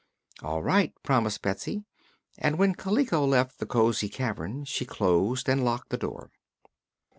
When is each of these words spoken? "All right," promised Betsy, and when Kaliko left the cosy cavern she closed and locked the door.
"All 0.41 0.63
right," 0.63 0.91
promised 1.03 1.43
Betsy, 1.43 1.83
and 2.39 2.57
when 2.57 2.73
Kaliko 2.73 3.23
left 3.23 3.59
the 3.59 3.67
cosy 3.67 4.09
cavern 4.09 4.65
she 4.65 4.83
closed 4.83 5.47
and 5.47 5.63
locked 5.63 5.89
the 5.89 5.95
door. 5.97 6.31